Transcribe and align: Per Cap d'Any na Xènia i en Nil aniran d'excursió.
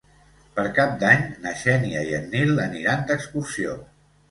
Per 0.53 0.63
Cap 0.77 0.95
d'Any 1.03 1.21
na 1.43 1.51
Xènia 1.65 2.03
i 2.09 2.17
en 2.21 2.27
Nil 2.33 2.65
aniran 2.67 3.07
d'excursió. 3.13 3.79